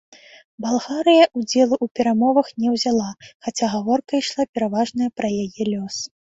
[0.63, 3.09] Балгарыя ўдзелу ў перамовах не ўзяла,
[3.49, 6.01] хаця гаворка ішла пераважна пра яе лёс.